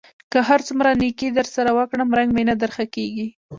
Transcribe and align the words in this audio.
که 0.31 0.39
هر 0.47 0.59
څومره 0.67 0.89
نېکي 1.01 1.27
در 1.37 1.47
سره 1.55 1.71
وکړم؛ 1.77 2.09
رنګ 2.17 2.29
مې 2.35 2.43
نه 2.49 2.55
در 2.61 2.69
ښه 2.75 2.85
کېږي. 2.95 3.27